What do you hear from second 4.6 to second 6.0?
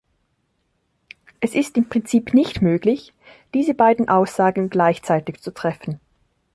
gleichzeitig zu treffen.